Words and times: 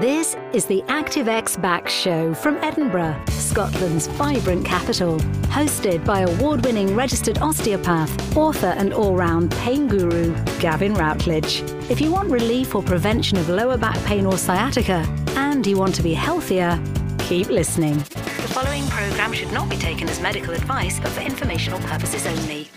This 0.00 0.36
is 0.52 0.66
the 0.66 0.82
ActiveX 0.88 1.60
Back 1.60 1.88
Show 1.88 2.34
from 2.34 2.56
Edinburgh, 2.56 3.16
Scotland's 3.28 4.08
vibrant 4.08 4.66
capital. 4.66 5.18
Hosted 5.50 6.04
by 6.04 6.20
award 6.20 6.64
winning 6.64 6.96
registered 6.96 7.38
osteopath, 7.38 8.36
author, 8.36 8.74
and 8.76 8.92
all 8.92 9.14
round 9.14 9.52
pain 9.52 9.86
guru, 9.86 10.34
Gavin 10.58 10.94
Routledge. 10.94 11.62
If 11.90 12.00
you 12.00 12.10
want 12.10 12.28
relief 12.28 12.74
or 12.74 12.82
prevention 12.82 13.38
of 13.38 13.48
lower 13.48 13.76
back 13.76 13.96
pain 14.04 14.26
or 14.26 14.36
sciatica, 14.36 15.06
and 15.36 15.64
you 15.64 15.76
want 15.76 15.94
to 15.94 16.02
be 16.02 16.12
healthier, 16.12 16.82
keep 17.20 17.48
listening. 17.48 17.98
The 17.98 18.50
following 18.52 18.84
programme 18.88 19.32
should 19.32 19.52
not 19.52 19.68
be 19.70 19.76
taken 19.76 20.08
as 20.08 20.20
medical 20.20 20.54
advice, 20.54 20.98
but 20.98 21.10
for 21.10 21.20
informational 21.20 21.78
purposes 21.80 22.26
only. 22.26 22.68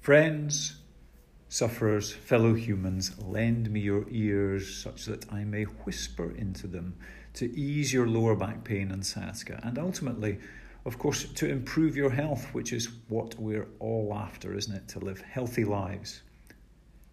Friends, 0.00 0.73
Sufferers, 1.54 2.10
fellow 2.12 2.54
humans, 2.54 3.12
lend 3.22 3.70
me 3.70 3.78
your 3.78 4.06
ears 4.10 4.76
such 4.76 5.04
that 5.04 5.32
I 5.32 5.44
may 5.44 5.62
whisper 5.62 6.32
into 6.32 6.66
them 6.66 6.96
to 7.34 7.56
ease 7.56 7.92
your 7.92 8.08
lower 8.08 8.34
back 8.34 8.64
pain 8.64 8.90
and 8.90 9.06
sciatica, 9.06 9.60
and 9.62 9.78
ultimately, 9.78 10.40
of 10.84 10.98
course, 10.98 11.22
to 11.22 11.48
improve 11.48 11.96
your 11.96 12.10
health, 12.10 12.52
which 12.54 12.72
is 12.72 12.88
what 13.06 13.38
we're 13.38 13.68
all 13.78 14.12
after, 14.12 14.52
isn't 14.56 14.74
it? 14.74 14.88
To 14.88 14.98
live 14.98 15.20
healthy 15.20 15.64
lives. 15.64 16.22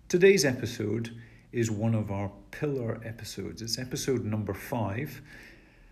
Today's 0.09 0.44
episode 0.44 1.16
is 1.52 1.70
one 1.70 1.94
of 1.94 2.09
our 2.09 2.31
pillar 2.50 3.00
episodes. 3.05 3.62
It's 3.62 3.78
episode 3.78 4.26
number 4.26 4.55
five. 4.55 5.22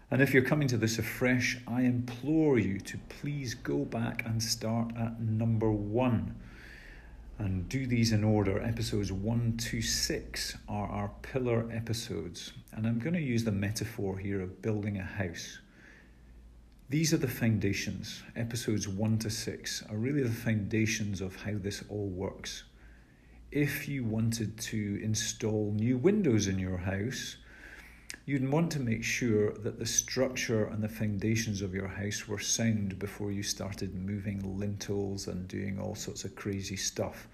And 0.10 0.24
if 0.24 0.34
you're 0.34 0.42
coming 0.42 0.68
to 0.70 0.78
this 0.78 0.98
afresh, 0.98 1.60
I 1.68 1.82
implore 1.82 2.58
you 2.58 2.80
to 2.80 2.98
please 3.10 3.54
go 3.54 3.86
back 3.86 4.26
and 4.26 4.42
start 4.42 4.92
at 4.98 5.22
number 5.22 5.70
one 5.70 6.34
and 7.40 7.68
do 7.70 7.88
these 7.88 8.12
in 8.12 8.24
order. 8.24 8.62
Episodes 8.62 9.12
1 9.12 9.58
to 9.58 9.82
6 9.82 10.58
are 10.68 10.88
our 10.90 11.12
pillar 11.22 11.70
episodes, 11.72 12.52
and 12.74 12.86
I'm 12.86 13.00
going 13.00 13.16
to 13.16 13.22
use 13.22 13.44
the 13.44 13.52
metaphor 13.52 14.18
here 14.18 14.42
of 14.42 14.62
building 14.62 14.98
a 14.98 15.04
house. 15.04 15.60
These 16.90 17.14
are 17.14 17.18
the 17.18 17.28
foundations. 17.28 18.24
Episodes 18.36 18.88
1 18.88 19.20
to 19.20 19.30
6 19.30 19.84
are 19.90 19.98
really 19.98 20.24
the 20.24 20.30
foundations 20.30 21.22
of 21.22 21.36
how 21.38 21.54
this 21.56 21.84
all 21.88 22.08
works. 22.08 22.64
If 23.52 23.88
you 23.88 24.04
wanted 24.04 24.58
to 24.60 25.00
install 25.02 25.72
new 25.76 25.98
windows 25.98 26.48
in 26.48 26.60
your 26.60 26.78
house, 26.78 27.38
you'd 28.30 28.48
want 28.48 28.72
to 28.72 28.80
make 28.80 29.04
sure 29.04 29.54
that 29.54 29.80
the 29.80 29.86
structure 29.88 30.66
and 30.66 30.84
the 30.84 30.88
foundations 30.88 31.64
of 31.64 31.74
your 31.74 31.88
house 31.88 32.28
were 32.28 32.38
sound 32.38 33.00
before 33.00 33.32
you 33.32 33.42
started 33.42 33.96
moving 33.96 34.60
lintels 34.60 35.28
and 35.28 35.48
doing 35.48 35.80
all 35.80 35.96
sorts 35.96 36.24
of 36.26 36.36
crazy 36.36 36.76
stuff. 36.76 37.28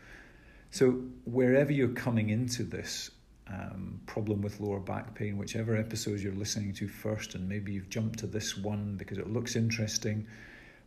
So, 0.71 0.91
wherever 1.25 1.73
you're 1.73 1.89
coming 1.89 2.29
into 2.29 2.63
this 2.63 3.11
um, 3.47 3.99
problem 4.05 4.41
with 4.41 4.61
lower 4.61 4.79
back 4.79 5.13
pain, 5.13 5.37
whichever 5.37 5.75
episodes 5.75 6.23
you're 6.23 6.33
listening 6.33 6.71
to 6.75 6.87
first, 6.87 7.35
and 7.35 7.47
maybe 7.49 7.73
you've 7.73 7.89
jumped 7.89 8.19
to 8.19 8.27
this 8.27 8.55
one 8.55 8.95
because 8.95 9.17
it 9.17 9.29
looks 9.29 9.57
interesting, 9.57 10.25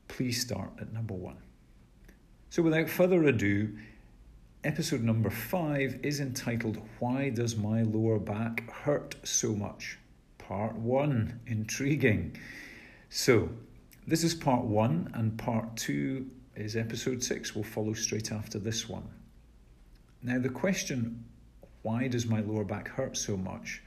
please 0.09 0.41
start 0.41 0.71
at 0.81 0.91
number 0.91 1.15
one. 1.15 1.37
So, 2.49 2.63
without 2.63 2.89
further 2.89 3.25
ado, 3.25 3.77
Episode 4.65 5.05
number 5.05 5.31
five 5.31 6.01
is 6.03 6.19
entitled 6.19 6.83
Why 6.99 7.31
Does 7.31 7.57
My 7.57 7.83
Lower 7.83 8.19
Back 8.19 8.69
Hurt 8.69 9.15
So 9.23 9.55
Much? 9.55 10.01
Part 10.37 10.75
one. 10.75 11.39
Intriguing. 11.47 12.37
So, 13.09 13.51
this 14.05 14.25
is 14.25 14.35
part 14.35 14.65
one, 14.65 15.13
and 15.15 15.39
part 15.39 15.77
two 15.77 16.29
is 16.57 16.75
episode 16.75 17.23
six. 17.23 17.55
We'll 17.55 17.63
follow 17.63 17.93
straight 17.93 18.33
after 18.33 18.59
this 18.59 18.89
one. 18.89 19.09
Now, 20.25 20.41
the 20.41 20.49
question, 20.49 21.25
why 21.83 22.09
does 22.09 22.27
my 22.27 22.41
lower 22.41 22.65
back 22.65 22.89
hurt 22.89 23.17
so 23.17 23.37
much? 23.37 23.81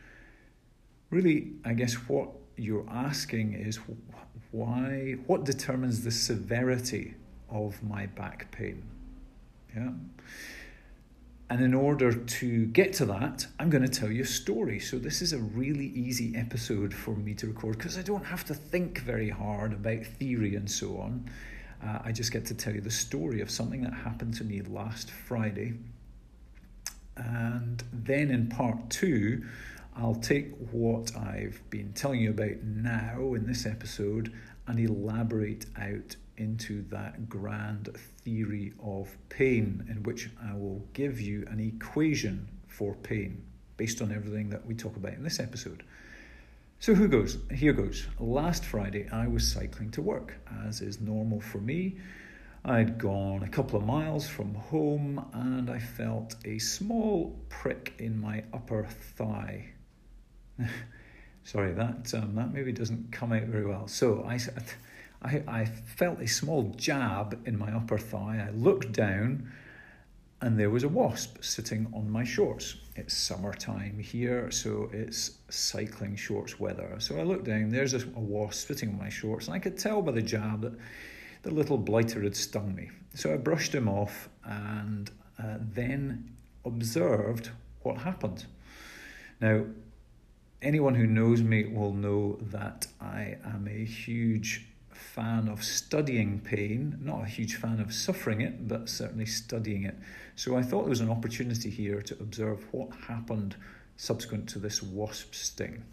Really, 1.10 1.52
I 1.66 1.74
guess 1.74 1.96
what 1.96 2.30
you're 2.56 2.90
asking 2.90 3.56
is 3.56 3.78
why, 4.52 5.18
what 5.28 5.44
determines 5.44 6.06
the 6.06 6.12
severity 6.12 7.16
of 7.50 7.84
my 7.84 8.06
back 8.06 8.50
pain? 8.52 8.84
Yeah. 9.76 9.90
And 11.52 11.60
in 11.60 11.74
order 11.74 12.14
to 12.14 12.66
get 12.68 12.94
to 12.94 13.06
that, 13.08 13.46
I'm 13.60 13.70
going 13.70 13.84
to 13.84 13.90
tell 13.90 14.10
you 14.10 14.24
a 14.24 14.26
story. 14.26 14.80
So, 14.80 14.98
this 14.98 15.22
is 15.22 15.34
a 15.34 15.38
really 15.38 15.88
easy 15.88 16.34
episode 16.34 16.94
for 16.94 17.14
me 17.14 17.34
to 17.34 17.48
record 17.48 17.78
because 17.78 17.98
I 17.98 18.04
don't 18.04 18.24
have 18.24 18.46
to 18.46 18.54
think 18.54 19.00
very 19.00 19.28
hard 19.28 19.74
about 19.74 20.06
theory 20.06 20.56
and 20.56 20.72
so 20.72 20.96
on. 21.00 21.30
Uh, 21.86 22.00
I 22.06 22.14
just 22.14 22.32
get 22.32 22.46
to 22.46 22.54
tell 22.54 22.74
you 22.74 22.80
the 22.80 22.90
story 22.90 23.42
of 23.42 23.52
something 23.52 23.82
that 23.82 23.92
happened 23.92 24.34
to 24.36 24.46
me 24.46 24.62
last 24.62 25.12
Friday. 25.12 25.74
And 27.18 27.84
then 27.92 28.32
in 28.32 28.48
part 28.48 28.90
two, 28.90 29.44
I'll 29.98 30.16
take 30.16 30.54
what 30.72 31.14
I've 31.18 31.62
been 31.70 31.92
telling 31.92 32.22
you 32.22 32.30
about 32.30 32.64
now 32.64 33.34
in 33.34 33.46
this 33.46 33.66
episode 33.66 34.32
and 34.68 34.80
elaborate 34.80 35.66
out 35.78 36.16
into 36.42 36.82
that 36.90 37.30
grand 37.30 37.90
theory 38.24 38.74
of 38.84 39.16
pain, 39.30 39.86
in 39.90 40.04
which 40.04 40.30
I 40.44 40.54
will 40.54 40.84
give 40.94 41.22
you 41.22 41.46
an 41.50 41.60
equation 41.60 42.48
for 42.68 42.96
pain 42.96 43.44
based 43.78 44.02
on 44.02 44.12
everything 44.12 44.50
that 44.50 44.66
we 44.66 44.74
talk 44.74 44.96
about 44.96 45.14
in 45.14 45.24
this 45.24 45.40
episode. 45.40 45.84
So, 46.80 46.96
who 46.96 47.08
goes? 47.08 47.38
Here 47.54 47.74
goes. 47.74 48.08
Last 48.20 48.66
Friday, 48.66 49.08
I 49.12 49.28
was 49.28 49.50
cycling 49.50 49.92
to 49.92 50.02
work, 50.02 50.34
as 50.66 50.82
is 50.82 51.00
normal 51.00 51.40
for 51.40 51.60
me. 51.60 51.98
I'd 52.66 52.98
gone 52.98 53.44
a 53.44 53.48
couple 53.48 53.80
of 53.80 53.86
miles 53.86 54.28
from 54.28 54.54
home 54.54 55.24
and 55.34 55.70
I 55.70 55.80
felt 55.80 56.36
a 56.46 56.60
small 56.60 57.40
prick 57.50 57.94
in 57.98 58.20
my 58.20 58.44
upper 58.54 58.86
thigh. 59.16 59.70
Sorry, 61.44 61.74
that 61.74 62.14
um, 62.14 62.36
that 62.36 62.54
maybe 62.54 62.72
doesn't 62.72 63.12
come 63.12 63.34
out 63.34 63.44
very 63.44 63.66
well. 63.66 63.88
So 63.88 64.24
I 64.28 64.38
I, 65.22 65.44
I 65.48 65.66
felt 65.66 66.20
a 66.20 66.28
small 66.28 66.74
jab 66.78 67.40
in 67.46 67.58
my 67.58 67.72
upper 67.72 67.98
thigh. 67.98 68.46
I 68.48 68.52
looked 68.52 68.92
down 68.92 69.52
and 70.42 70.60
there 70.60 70.72
was 70.72 70.84
a 70.84 70.90
wasp 70.90 71.44
sitting 71.44 71.88
on 71.94 72.10
my 72.10 72.24
shorts. 72.24 72.78
It's 72.96 73.16
summertime 73.16 74.00
here, 74.00 74.50
so 74.50 74.90
it's 74.92 75.38
cycling 75.50 76.16
shorts 76.16 76.60
weather. 76.60 76.96
So 76.98 77.20
I 77.20 77.24
looked 77.24 77.46
down, 77.46 77.70
there's 77.70 77.94
a, 77.94 78.00
a 78.00 78.20
wasp 78.20 78.68
sitting 78.68 78.90
on 78.90 78.98
my 78.98 79.10
shorts, 79.10 79.46
and 79.46 79.56
I 79.56 79.60
could 79.60 79.78
tell 79.78 80.02
by 80.02 80.14
the 80.14 80.22
jab 80.22 80.62
that 80.62 80.74
the 81.44 81.52
little 81.52 81.78
blighter 81.78 82.24
had 82.24 82.36
stung 82.36 82.74
me. 82.74 82.90
So 83.14 83.32
I 83.32 83.38
brushed 83.38 83.74
him 83.76 83.88
off 83.88 84.30
and 84.44 85.12
uh, 85.38 85.58
then 85.60 86.32
observed 86.66 87.52
what 87.84 88.00
happened. 88.00 88.46
Now, 89.40 89.66
anyone 90.62 90.96
who 90.96 91.06
knows 91.06 91.42
me 91.44 91.66
will 91.66 91.94
know 91.94 92.40
that 92.42 92.88
I 93.00 93.38
am 93.46 93.68
a 93.68 93.86
huge 93.86 94.68
fan 95.14 95.50
of 95.50 95.62
studying 95.62 96.40
pain, 96.40 96.98
not 97.02 97.24
a 97.24 97.26
huge 97.26 97.56
fan 97.56 97.82
of 97.82 97.94
suffering 97.94 98.40
it, 98.40 98.68
but 98.68 98.88
certainly 98.88 99.26
studying 99.26 99.84
it. 99.84 99.96
So 100.38 100.56
I 100.56 100.62
thought 100.62 100.84
there 100.84 100.90
was 100.90 101.02
an 101.02 101.10
opportunity 101.10 101.70
here 101.70 102.02
to 102.02 102.14
observe 102.22 102.66
what 102.72 102.90
happened 103.08 103.56
subsequent 103.98 104.48
to 104.50 104.60
this 104.60 104.82
wasp 104.82 105.34
sting. 105.36 105.84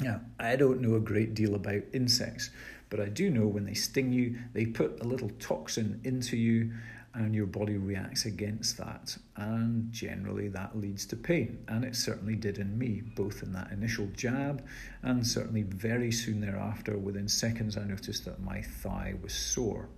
Now, 0.00 0.20
I 0.38 0.54
don't 0.54 0.80
know 0.80 0.94
a 0.94 1.00
great 1.00 1.34
deal 1.34 1.56
about 1.56 1.82
insects, 1.92 2.50
but 2.90 3.00
I 3.00 3.06
do 3.06 3.28
know 3.28 3.48
when 3.48 3.64
they 3.64 3.74
sting 3.74 4.12
you, 4.12 4.38
they 4.52 4.66
put 4.66 5.00
a 5.00 5.04
little 5.04 5.30
toxin 5.40 6.00
into 6.04 6.36
you 6.36 6.72
and 7.18 7.34
your 7.34 7.46
body 7.46 7.76
reacts 7.76 8.26
against 8.26 8.76
that. 8.78 9.18
And 9.36 9.92
generally, 9.92 10.46
that 10.48 10.78
leads 10.78 11.04
to 11.06 11.16
pain. 11.16 11.58
And 11.66 11.84
it 11.84 11.96
certainly 11.96 12.36
did 12.36 12.58
in 12.58 12.78
me, 12.78 13.02
both 13.16 13.42
in 13.42 13.52
that 13.54 13.72
initial 13.72 14.06
jab 14.14 14.64
and 15.02 15.26
certainly 15.26 15.62
very 15.62 16.12
soon 16.12 16.40
thereafter. 16.40 16.96
Within 16.96 17.26
seconds, 17.26 17.76
I 17.76 17.82
noticed 17.82 18.24
that 18.26 18.40
my 18.40 18.62
thigh 18.62 19.14
was 19.20 19.32
sore. 19.32 19.88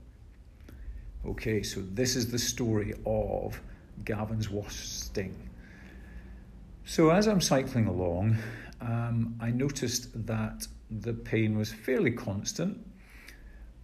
Okay, 1.27 1.63
so 1.63 1.83
this 1.93 2.17
is 2.17 2.31
the 2.31 2.39
story 2.39 2.95
of 3.05 3.61
Gavin's 4.07 4.49
wasp 4.49 4.83
sting. 4.83 5.37
So, 6.87 7.11
as 7.11 7.29
I'm 7.29 7.43
cycling 7.43 7.87
along, 7.87 8.39
um, 8.81 9.37
I 9.41 9.51
noticed 9.51 10.27
that 10.27 10.67
the 10.91 11.13
pain 11.13 11.59
was 11.59 11.71
fairly 11.71 12.13
constant, 12.13 12.79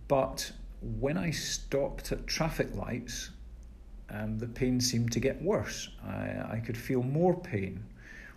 but 0.09 0.51
when 0.81 1.17
I 1.17 1.31
stopped 1.31 2.13
at 2.13 2.27
traffic 2.27 2.75
lights, 2.75 3.31
um, 4.11 4.39
the 4.39 4.47
pain 4.47 4.81
seemed 4.81 5.13
to 5.13 5.21
get 5.21 5.41
worse. 5.43 5.89
I, 6.05 6.57
I 6.57 6.63
could 6.65 6.77
feel 6.77 7.03
more 7.03 7.39
pain. 7.39 7.85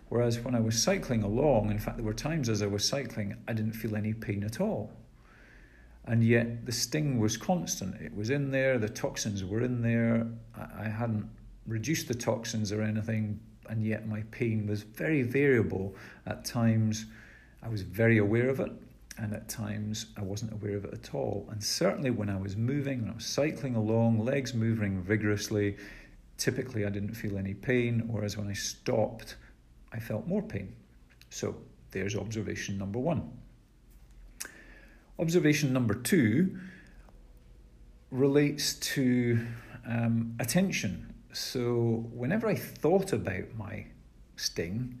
Whereas 0.08 0.40
when 0.40 0.56
I 0.56 0.60
was 0.60 0.82
cycling 0.82 1.22
along, 1.22 1.70
in 1.70 1.78
fact, 1.78 1.96
there 1.96 2.04
were 2.04 2.12
times 2.12 2.48
as 2.48 2.62
I 2.62 2.66
was 2.66 2.84
cycling, 2.84 3.36
I 3.46 3.52
didn't 3.52 3.74
feel 3.74 3.94
any 3.94 4.12
pain 4.12 4.42
at 4.42 4.60
all. 4.60 4.90
And 6.04 6.24
yet 6.24 6.66
the 6.66 6.72
sting 6.72 7.20
was 7.20 7.36
constant. 7.36 8.00
It 8.00 8.14
was 8.16 8.30
in 8.30 8.50
there, 8.50 8.78
the 8.78 8.88
toxins 8.88 9.44
were 9.44 9.60
in 9.60 9.82
there. 9.82 10.26
I, 10.56 10.86
I 10.86 10.88
hadn't 10.88 11.30
reduced 11.66 12.08
the 12.08 12.14
toxins 12.14 12.72
or 12.72 12.82
anything, 12.82 13.38
and 13.68 13.84
yet 13.84 14.08
my 14.08 14.22
pain 14.32 14.66
was 14.66 14.82
very 14.82 15.22
variable. 15.22 15.94
At 16.26 16.44
times, 16.44 17.06
I 17.62 17.68
was 17.68 17.82
very 17.82 18.18
aware 18.18 18.48
of 18.48 18.58
it, 18.58 18.72
and 19.18 19.34
at 19.34 19.48
times 19.48 20.06
I 20.16 20.22
wasn't 20.22 20.52
aware 20.52 20.76
of 20.76 20.84
it 20.84 20.94
at 20.94 21.14
all. 21.14 21.48
And 21.50 21.62
certainly 21.62 22.10
when 22.10 22.30
I 22.30 22.36
was 22.38 22.56
moving, 22.56 23.02
when 23.02 23.10
I 23.10 23.14
was 23.14 23.26
cycling 23.26 23.74
along, 23.74 24.24
legs 24.24 24.54
moving 24.54 25.02
vigorously, 25.02 25.76
Typically, 26.40 26.86
I 26.86 26.88
didn't 26.88 27.12
feel 27.12 27.36
any 27.36 27.52
pain, 27.52 28.04
whereas 28.06 28.38
when 28.38 28.48
I 28.48 28.54
stopped, 28.54 29.36
I 29.92 29.98
felt 29.98 30.26
more 30.26 30.40
pain. 30.40 30.74
So 31.28 31.54
there's 31.90 32.16
observation 32.16 32.78
number 32.78 32.98
one. 32.98 33.30
Observation 35.18 35.74
number 35.74 35.92
two 35.92 36.58
relates 38.10 38.72
to 38.94 39.46
um, 39.86 40.34
attention. 40.40 41.12
So 41.30 42.08
whenever 42.10 42.48
I 42.48 42.54
thought 42.54 43.12
about 43.12 43.54
my 43.58 43.84
sting, 44.36 44.98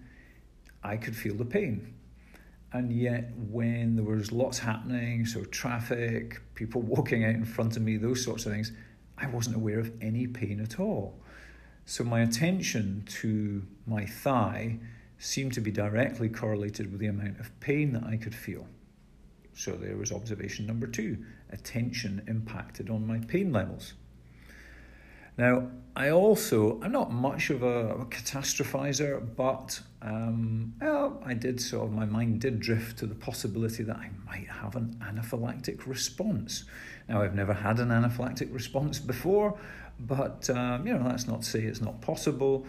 I 0.84 0.98
could 0.98 1.16
feel 1.16 1.36
the 1.36 1.46
pain. 1.46 1.94
And 2.72 2.92
yet, 2.92 3.32
when 3.36 3.96
there 3.96 4.04
was 4.04 4.30
lots 4.30 4.58
happening, 4.58 5.26
so 5.26 5.44
traffic, 5.44 6.40
people 6.54 6.82
walking 6.94 7.24
out 7.24 7.34
in 7.34 7.44
front 7.44 7.76
of 7.76 7.82
me, 7.82 7.96
those 7.96 8.22
sorts 8.24 8.46
of 8.46 8.52
things, 8.52 8.72
I 9.18 9.26
wasn't 9.26 9.56
aware 9.56 9.78
of 9.78 9.92
any 10.00 10.26
pain 10.26 10.60
at 10.60 10.78
all. 10.78 11.20
So, 11.84 12.04
my 12.04 12.20
attention 12.20 13.04
to 13.20 13.62
my 13.86 14.06
thigh 14.06 14.78
seemed 15.18 15.52
to 15.54 15.60
be 15.60 15.70
directly 15.70 16.28
correlated 16.28 16.90
with 16.90 17.00
the 17.00 17.08
amount 17.08 17.40
of 17.40 17.58
pain 17.60 17.92
that 17.92 18.04
I 18.04 18.16
could 18.16 18.34
feel. 18.34 18.66
So, 19.52 19.72
there 19.72 19.96
was 19.96 20.12
observation 20.12 20.66
number 20.66 20.86
two 20.86 21.24
attention 21.50 22.22
impacted 22.28 22.88
on 22.88 23.06
my 23.06 23.18
pain 23.18 23.52
levels. 23.52 23.94
Now, 25.40 25.68
I 25.96 26.10
also, 26.10 26.78
I'm 26.82 26.92
not 26.92 27.10
much 27.10 27.48
of 27.48 27.62
a, 27.62 27.94
a 27.94 28.04
catastrophizer, 28.04 29.26
but 29.36 29.80
um, 30.02 30.74
well, 30.82 31.18
I 31.24 31.32
did 31.32 31.58
sort 31.62 31.86
of, 31.86 31.94
my 31.94 32.04
mind 32.04 32.42
did 32.42 32.60
drift 32.60 32.98
to 32.98 33.06
the 33.06 33.14
possibility 33.14 33.82
that 33.84 33.96
I 33.96 34.10
might 34.26 34.48
have 34.48 34.76
an 34.76 34.98
anaphylactic 35.00 35.86
response. 35.86 36.64
Now, 37.08 37.22
I've 37.22 37.34
never 37.34 37.54
had 37.54 37.78
an 37.78 37.88
anaphylactic 37.88 38.52
response 38.52 38.98
before, 38.98 39.58
but 39.98 40.50
um, 40.50 40.86
you 40.86 40.92
know, 40.92 41.08
that's 41.08 41.26
not 41.26 41.40
to 41.40 41.48
say 41.48 41.60
it's 41.60 41.80
not 41.80 42.02
possible. 42.02 42.66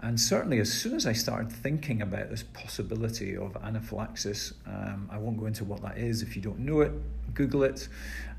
And 0.00 0.18
certainly, 0.18 0.60
as 0.60 0.72
soon 0.72 0.94
as 0.94 1.06
I 1.06 1.12
started 1.12 1.52
thinking 1.52 2.00
about 2.00 2.30
this 2.30 2.42
possibility 2.54 3.36
of 3.36 3.54
anaphylaxis, 3.62 4.54
um, 4.66 5.10
I 5.12 5.18
won't 5.18 5.38
go 5.38 5.44
into 5.44 5.64
what 5.64 5.82
that 5.82 5.98
is. 5.98 6.22
If 6.22 6.36
you 6.36 6.40
don't 6.40 6.60
know 6.60 6.80
it, 6.80 6.92
Google 7.34 7.64
it. 7.64 7.88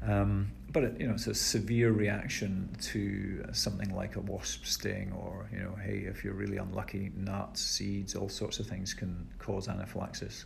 Um, 0.02 0.52
but 0.72 0.84
it, 0.84 1.00
you 1.00 1.08
know, 1.08 1.14
it's 1.14 1.28
a 1.28 1.34
severe 1.34 1.92
reaction 1.92 2.76
to 2.82 3.46
something 3.54 3.96
like 3.96 4.18
a 4.18 4.20
wasp 4.20 4.66
sting, 4.66 5.14
or 5.14 5.48
you 5.52 5.60
know, 5.60 5.76
hey, 5.84 6.00
if 6.00 6.24
you're 6.24 6.34
really 6.34 6.58
unlucky, 6.58 7.12
nuts, 7.16 7.62
seeds, 7.62 8.16
all 8.16 8.30
sorts 8.30 8.60
of 8.60 8.68
things 8.68 8.94
can 8.94 9.28
cause 9.40 9.70
anaphylaxis. 9.70 10.46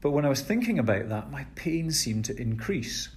But 0.00 0.10
when 0.10 0.24
I 0.24 0.28
was 0.28 0.40
thinking 0.40 0.78
about 0.78 1.08
that, 1.10 1.30
my 1.30 1.44
pain 1.54 1.90
seemed 1.90 2.26
to 2.26 2.40
increase. 2.40 3.08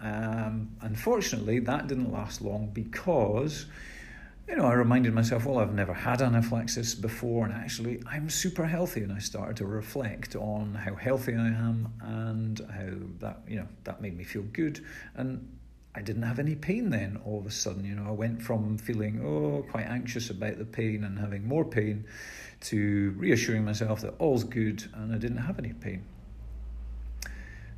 Um, 0.00 0.70
unfortunately, 0.82 1.60
that 1.60 1.88
didn't 1.88 2.12
last 2.12 2.42
long 2.42 2.70
because 2.72 3.66
you 4.48 4.54
know, 4.54 4.66
I 4.66 4.74
reminded 4.74 5.12
myself, 5.12 5.44
well, 5.44 5.58
I've 5.58 5.74
never 5.74 5.92
had 5.92 6.22
anaphylaxis 6.22 6.94
before, 6.94 7.44
and 7.44 7.52
actually, 7.52 8.00
I'm 8.06 8.30
super 8.30 8.64
healthy. 8.64 9.02
And 9.02 9.12
I 9.12 9.18
started 9.18 9.56
to 9.56 9.66
reflect 9.66 10.36
on 10.36 10.74
how 10.74 10.94
healthy 10.94 11.34
I 11.34 11.48
am 11.48 11.92
and 12.00 12.60
how 12.70 13.26
that, 13.26 13.40
you 13.48 13.56
know, 13.56 13.66
that 13.84 14.00
made 14.00 14.16
me 14.16 14.22
feel 14.22 14.42
good. 14.42 14.84
And 15.16 15.48
I 15.96 16.02
didn't 16.02 16.22
have 16.22 16.38
any 16.38 16.54
pain 16.54 16.90
then 16.90 17.20
all 17.24 17.40
of 17.40 17.46
a 17.46 17.50
sudden. 17.50 17.84
You 17.84 17.96
know, 17.96 18.06
I 18.06 18.12
went 18.12 18.40
from 18.40 18.78
feeling, 18.78 19.20
oh, 19.24 19.66
quite 19.70 19.86
anxious 19.86 20.30
about 20.30 20.58
the 20.58 20.64
pain 20.64 21.04
and 21.04 21.18
having 21.18 21.48
more 21.48 21.64
pain 21.64 22.04
to 22.60 23.14
reassuring 23.16 23.64
myself 23.64 24.02
that 24.02 24.14
all's 24.18 24.44
good 24.44 24.84
and 24.94 25.12
I 25.12 25.18
didn't 25.18 25.38
have 25.38 25.58
any 25.58 25.72
pain. 25.72 26.04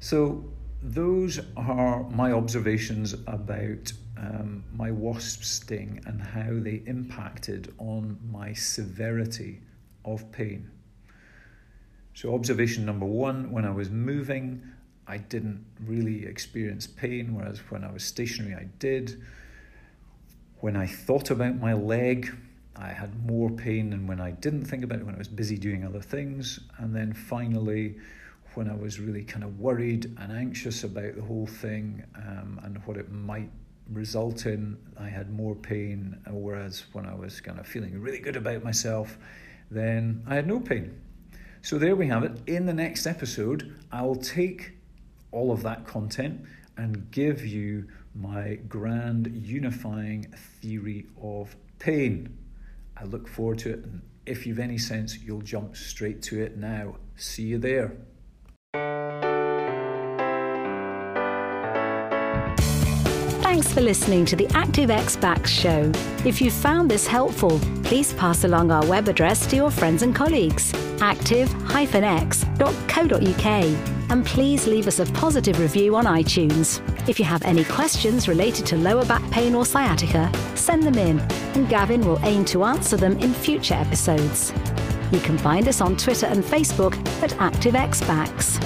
So, 0.01 0.45
those 0.83 1.41
are 1.57 2.05
my 2.11 2.33
observations 2.33 3.15
about 3.27 3.93
um, 4.17 4.65
my 4.75 4.91
wasp 4.91 5.43
sting 5.43 6.01
and 6.07 6.21
how 6.21 6.51
they 6.51 6.83
impacted 6.87 7.75
on 7.79 8.19
my 8.31 8.53
severity 8.53 9.61
of 10.05 10.31
pain. 10.33 10.71
So, 12.15 12.35
observation 12.35 12.85
number 12.85 13.07
one 13.07 13.53
when 13.53 13.65
I 13.65 13.71
was 13.71 13.91
moving, 13.91 14.63
I 15.07 15.19
didn't 15.19 15.65
really 15.85 16.27
experience 16.27 16.87
pain, 16.87 17.35
whereas 17.35 17.59
when 17.71 17.85
I 17.85 17.93
was 17.93 18.05
stationary, 18.05 18.55
I 18.55 18.69
did. 18.79 19.23
When 20.61 20.77
I 20.77 20.87
thought 20.87 21.31
about 21.31 21.57
my 21.57 21.73
leg, 21.73 22.37
I 22.77 22.89
had 22.89 23.25
more 23.25 23.51
pain 23.51 23.91
than 23.91 24.07
when 24.07 24.21
I 24.21 24.33
didn't 24.33 24.65
think 24.65 24.85
about 24.85 24.99
it, 24.99 25.07
when 25.07 25.15
I 25.15 25.19
was 25.19 25.29
busy 25.29 25.57
doing 25.57 25.85
other 25.85 26.01
things. 26.01 26.61
And 26.79 26.95
then 26.95 27.13
finally, 27.13 27.97
when 28.55 28.71
I 28.71 28.75
was 28.75 28.99
really 28.99 29.25
kind 29.25 29.45
of 29.45 29.59
worried 29.59 30.17
and 30.19 30.33
anxious 30.33 30.85
about 30.85 31.17
the 31.17 31.23
whole 31.23 31.47
thing 31.47 32.03
um, 32.17 32.61
and 32.65 32.79
what 32.87 32.97
it 32.97 33.11
might 33.11 33.51
result 33.93 34.47
in, 34.47 34.77
I 34.99 35.09
had 35.09 35.31
more 35.31 35.55
pain. 35.55 36.19
Whereas 36.29 36.85
when 36.93 37.07
I 37.07 37.15
was 37.15 37.41
kind 37.41 37.59
of 37.59 37.67
feeling 37.67 38.01
really 38.01 38.19
good 38.19 38.37
about 38.37 38.65
myself, 38.65 39.19
then 39.71 40.23
I 40.27 40.35
had 40.35 40.47
no 40.47 40.61
pain. 40.61 41.01
So 41.63 41.79
there 41.79 41.97
we 41.97 42.07
have 42.09 42.25
it. 42.25 42.41
In 42.47 42.67
the 42.67 42.75
next 42.75 43.07
episode, 43.07 43.77
I 43.93 44.03
will 44.03 44.17
take 44.17 44.73
all 45.33 45.53
of 45.53 45.63
that 45.63 45.87
content 45.87 46.41
and 46.77 47.11
give 47.11 47.45
you 47.45 47.87
my 48.15 48.59
grand 48.69 49.27
unifying 49.35 50.33
theory 50.61 51.07
of 51.21 51.55
pain. 51.79 52.37
I 52.97 53.05
look 53.05 53.29
forward 53.29 53.59
to 53.61 53.71
it, 53.71 53.85
and 53.85 54.03
if 54.27 54.47
you've 54.47 54.59
any 54.59 54.79
sense, 54.79 55.19
you'll 55.19 55.43
jump 55.43 55.77
straight 55.77 56.23
to 56.23 56.41
it 56.41 56.57
now. 56.57 56.97
See 57.17 57.45
you 57.45 57.59
there. 57.59 57.97
Thanks 63.69 63.81
for 63.81 63.85
listening 63.85 64.25
to 64.25 64.35
the 64.35 64.47
ActiveX 64.47 65.21
Backs 65.21 65.51
show. 65.51 65.93
If 66.25 66.41
you 66.41 66.51
found 66.51 66.91
this 66.91 67.07
helpful, 67.07 67.61
please 67.85 68.15
pass 68.15 68.45
along 68.45 68.71
our 68.71 68.83
web 68.87 69.09
address 69.09 69.47
to 69.49 69.57
your 69.57 69.71
friends 69.71 70.03
and 70.03 70.15
colleagues 70.15 70.73
active-x.co.uk 71.03 73.47
and 74.11 74.25
please 74.25 74.67
leave 74.67 74.89
us 74.89 75.01
a 75.01 75.05
positive 75.13 75.61
review 75.61 75.97
on 75.97 76.07
iTunes. 76.07 76.81
If 77.07 77.19
you 77.19 77.27
have 77.27 77.43
any 77.43 77.63
questions 77.63 78.27
related 78.27 78.65
to 78.67 78.79
lower 78.79 79.05
back 79.05 79.31
pain 79.31 79.55
or 79.55 79.67
sciatica, 79.67 80.33
send 80.55 80.83
them 80.83 80.97
in 80.97 81.21
and 81.55 81.69
Gavin 81.69 82.01
will 82.07 82.25
aim 82.25 82.47
to 82.47 82.65
answer 82.65 82.97
them 82.97 83.19
in 83.19 83.35
future 83.35 83.75
episodes. 83.75 84.51
You 85.13 85.21
can 85.21 85.37
find 85.37 85.69
us 85.69 85.83
on 85.83 85.99
Twitter 85.99 86.25
and 86.25 86.43
Facebook 86.43 86.97
at 87.23 87.33
ActiveX 87.33 88.01
Backs. 88.07 88.59